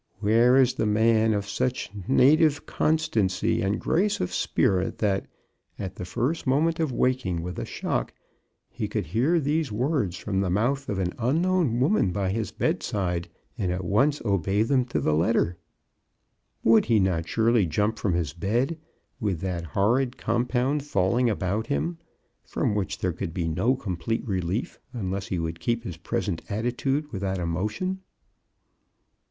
[0.19, 2.17] Where is the man of such 26 CHRISTMAS AT THOMPSON HALL.
[2.17, 5.27] native constancy and grace of spirit that,
[5.77, 8.11] at the first moment of waking with a shock,
[8.71, 12.49] he could hear these words from the mouth of an un known woman by his
[12.51, 13.29] bedside,
[13.59, 15.57] and at once obey them to the letter?
[16.63, 18.79] Would he not surely jump from his bed,
[19.19, 21.99] with that horrid compound falling about him—
[22.51, 26.41] from which there could be no complete relief unless he would keep his pres ent
[26.51, 27.99] attitude without a motion.